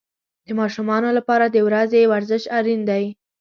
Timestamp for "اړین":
2.57-2.81